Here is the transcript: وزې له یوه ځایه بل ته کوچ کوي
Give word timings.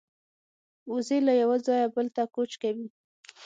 وزې 0.91 1.17
له 1.27 1.33
یوه 1.41 1.57
ځایه 1.65 1.87
بل 1.95 2.07
ته 2.15 2.23
کوچ 2.35 2.51
کوي 2.61 2.87